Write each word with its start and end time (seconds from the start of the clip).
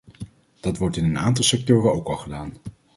Dat 0.59 0.77
wordt 0.77 0.97
in 0.97 1.03
een 1.03 1.17
aantal 1.19 1.43
sectoren 1.43 1.93
ook 1.93 2.07
al 2.07 2.17
gedaan. 2.17 2.53